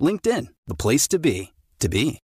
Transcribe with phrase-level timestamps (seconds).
[0.00, 2.20] LinkedIn, the place to be, to be.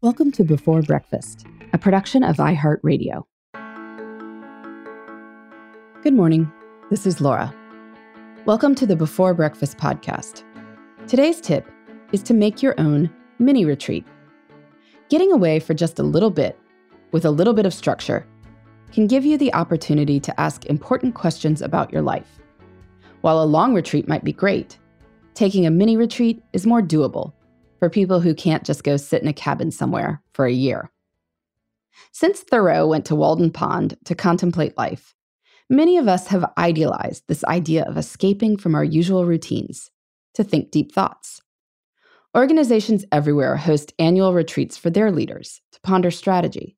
[0.00, 3.24] Welcome to Before Breakfast, a production of iHeartRadio.
[6.02, 6.50] Good morning.
[6.88, 7.54] This is Laura.
[8.46, 10.44] Welcome to the Before Breakfast podcast.
[11.06, 11.70] Today's tip
[12.12, 14.06] is to make your own mini retreat.
[15.10, 16.58] Getting away for just a little bit,
[17.12, 18.26] with a little bit of structure,
[18.92, 22.40] can give you the opportunity to ask important questions about your life.
[23.20, 24.78] While a long retreat might be great,
[25.34, 27.32] taking a mini retreat is more doable
[27.78, 30.90] for people who can't just go sit in a cabin somewhere for a year.
[32.12, 35.14] Since Thoreau went to Walden Pond to contemplate life,
[35.68, 39.90] many of us have idealized this idea of escaping from our usual routines
[40.34, 41.40] to think deep thoughts.
[42.36, 46.76] Organizations everywhere host annual retreats for their leaders to ponder strategy,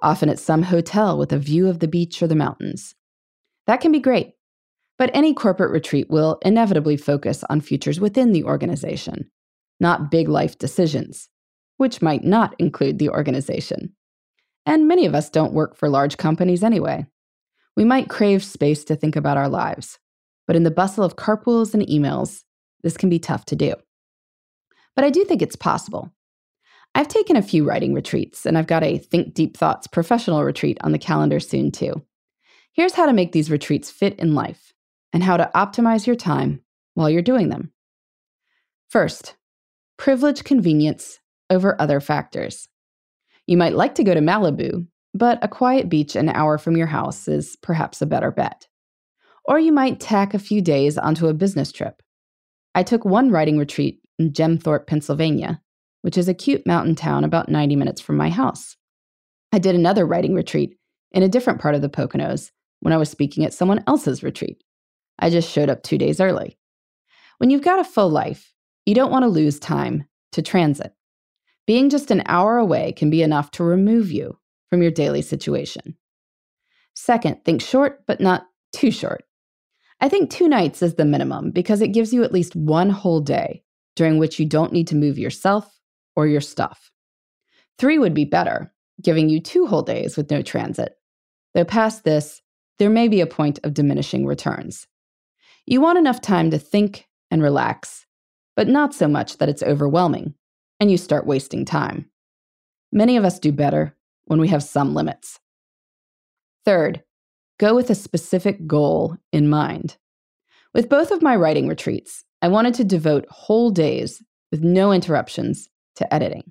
[0.00, 2.94] often at some hotel with a view of the beach or the mountains.
[3.66, 4.34] That can be great,
[4.98, 9.30] but any corporate retreat will inevitably focus on futures within the organization
[9.80, 11.28] not big life decisions,
[11.76, 13.94] which might not include the organization.
[14.66, 17.06] And many of us don't work for large companies anyway.
[17.76, 19.98] We might crave space to think about our lives,
[20.46, 22.42] but in the bustle of carpools and emails,
[22.82, 23.74] this can be tough to do.
[24.96, 26.12] But I do think it's possible.
[26.94, 30.78] I've taken a few writing retreats, and I've got a Think Deep Thoughts professional retreat
[30.82, 32.02] on the calendar soon, too.
[32.72, 34.72] Here's how to make these retreats fit in life
[35.12, 36.60] and how to optimize your time
[36.94, 37.72] while you're doing them.
[38.88, 39.36] First,
[39.96, 41.20] privilege convenience
[41.50, 42.68] over other factors.
[43.46, 46.86] You might like to go to Malibu, but a quiet beach an hour from your
[46.86, 48.68] house is perhaps a better bet.
[49.44, 52.02] Or you might tack a few days onto a business trip.
[52.74, 55.60] I took one writing retreat in Jim Thorpe, Pennsylvania,
[56.02, 58.76] which is a cute mountain town about 90 minutes from my house.
[59.52, 60.76] I did another writing retreat
[61.12, 64.62] in a different part of the Poconos when I was speaking at someone else's retreat.
[65.18, 66.58] I just showed up two days early.
[67.38, 68.52] When you've got a full life,
[68.86, 70.92] you don't want to lose time to transit.
[71.66, 74.38] Being just an hour away can be enough to remove you
[74.70, 75.96] from your daily situation.
[76.94, 79.24] Second, think short, but not too short.
[80.00, 83.20] I think two nights is the minimum because it gives you at least one whole
[83.20, 83.62] day
[83.96, 85.78] during which you don't need to move yourself
[86.14, 86.90] or your stuff.
[87.78, 90.94] Three would be better, giving you two whole days with no transit.
[91.54, 92.42] Though past this,
[92.78, 94.86] there may be a point of diminishing returns.
[95.70, 98.06] You want enough time to think and relax
[98.56, 100.34] but not so much that it's overwhelming,
[100.80, 102.10] and you start wasting time.
[102.90, 105.38] Many of us do better when we have some limits.
[106.64, 107.04] Third,
[107.60, 109.96] go with a specific goal in mind.
[110.74, 115.68] With both of my writing retreats, I wanted to devote whole days with no interruptions
[115.96, 116.50] to editing.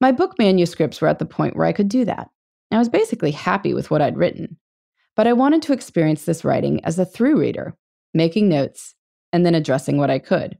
[0.00, 2.28] My book manuscripts were at the point where I could do that.
[2.70, 4.58] I was basically happy with what I'd written,
[5.16, 7.74] but I wanted to experience this writing as a through reader,
[8.14, 8.94] making notes
[9.32, 10.58] and then addressing what I could.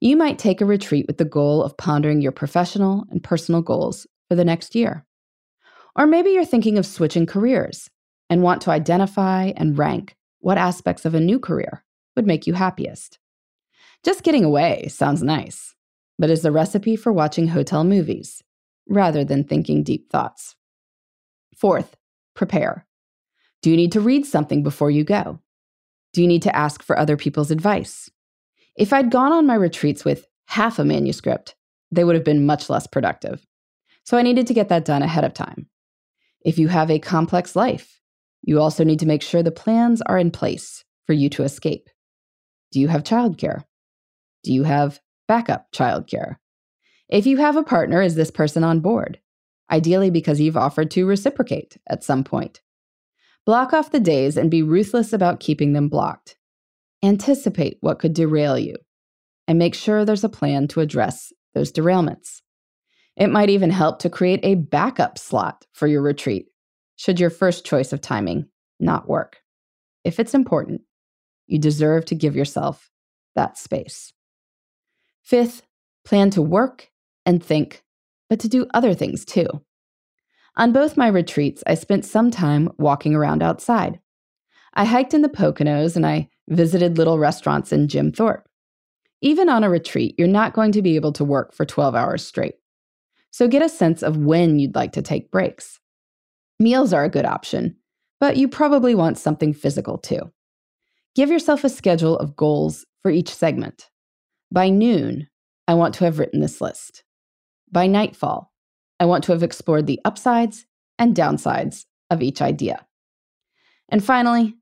[0.00, 4.06] You might take a retreat with the goal of pondering your professional and personal goals
[4.28, 5.04] for the next year.
[5.96, 7.90] Or maybe you're thinking of switching careers
[8.30, 11.84] and want to identify and rank what aspects of a new career
[12.16, 13.18] would make you happiest.
[14.02, 15.74] Just getting away sounds nice,
[16.18, 18.42] but is a recipe for watching hotel movies
[18.88, 20.56] rather than thinking deep thoughts.
[21.56, 21.96] Fourth,
[22.34, 22.86] prepare.
[23.60, 25.40] Do you need to read something before you go?
[26.12, 28.10] Do you need to ask for other people's advice?
[28.76, 31.54] If I'd gone on my retreats with half a manuscript,
[31.90, 33.46] they would have been much less productive.
[34.04, 35.68] So I needed to get that done ahead of time.
[36.42, 38.00] If you have a complex life,
[38.42, 41.88] you also need to make sure the plans are in place for you to escape.
[42.72, 43.64] Do you have childcare?
[44.42, 46.36] Do you have backup childcare?
[47.08, 49.20] If you have a partner, is this person on board?
[49.70, 52.60] Ideally, because you've offered to reciprocate at some point.
[53.46, 56.36] Block off the days and be ruthless about keeping them blocked.
[57.02, 58.76] Anticipate what could derail you
[59.48, 62.42] and make sure there's a plan to address those derailments.
[63.16, 66.46] It might even help to create a backup slot for your retreat,
[66.96, 68.46] should your first choice of timing
[68.78, 69.38] not work.
[70.04, 70.82] If it's important,
[71.46, 72.90] you deserve to give yourself
[73.34, 74.12] that space.
[75.22, 75.62] Fifth,
[76.04, 76.90] plan to work
[77.26, 77.82] and think,
[78.28, 79.48] but to do other things too.
[80.56, 84.00] On both my retreats, I spent some time walking around outside.
[84.74, 88.48] I hiked in the Poconos and I visited little restaurants in Jim Thorpe.
[89.22, 92.26] Even on a retreat, you're not going to be able to work for 12 hours
[92.26, 92.54] straight.
[93.30, 95.78] So get a sense of when you'd like to take breaks.
[96.58, 97.76] Meals are a good option,
[98.18, 100.32] but you probably want something physical too.
[101.14, 103.90] Give yourself a schedule of goals for each segment.
[104.50, 105.28] By noon,
[105.68, 107.04] I want to have written this list.
[107.70, 108.49] By nightfall,
[109.00, 110.66] I want to have explored the upsides
[110.98, 112.86] and downsides of each idea.
[113.88, 114.54] And finally,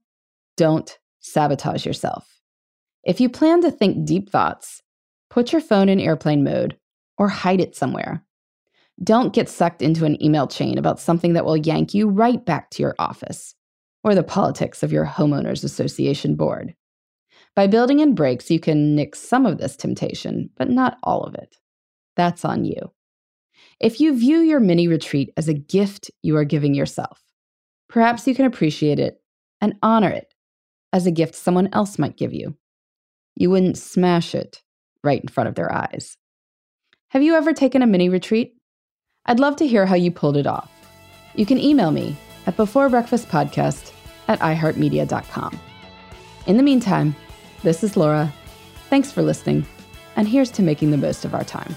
[0.57, 2.41] don't sabotage yourself.
[3.05, 4.83] If you plan to think deep thoughts,
[5.29, 6.79] put your phone in airplane mode
[7.19, 8.25] or hide it somewhere.
[9.03, 12.71] Don't get sucked into an email chain about something that will yank you right back
[12.71, 13.55] to your office
[14.05, 16.75] or the politics of your homeowners association board.
[17.55, 21.35] By building in breaks, you can nix some of this temptation, but not all of
[21.35, 21.57] it.
[22.17, 22.93] That's on you.
[23.81, 27.23] If you view your mini retreat as a gift you are giving yourself,
[27.89, 29.21] perhaps you can appreciate it
[29.61, 30.35] and honor it
[30.93, 32.57] as a gift someone else might give you.
[33.37, 34.63] You wouldn't smash it
[35.05, 36.17] right in front of their eyes.
[37.11, 38.55] Have you ever taken a mini retreat?
[39.27, 40.71] I'd love to hear how you pulled it off.
[41.37, 42.17] You can email me
[42.47, 43.93] at beforebreakfastpodcast
[44.27, 45.61] at iheartmedia.com.
[46.47, 47.15] In the meantime,
[47.63, 48.33] this is Laura.
[48.91, 49.65] Thanks for listening,
[50.17, 51.77] and here's to making the most of our time.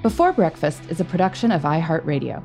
[0.00, 2.40] Before Breakfast is a production of iHeartRadio.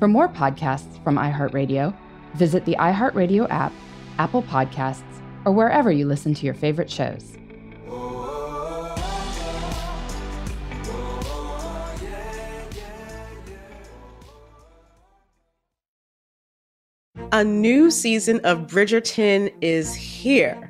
[0.00, 1.96] For more podcasts from iHeartRadio,
[2.34, 3.72] visit the iHeartRadio app,
[4.18, 7.36] Apple Podcasts, or wherever you listen to your favorite shows.
[17.30, 20.69] A new season of Bridgerton is here.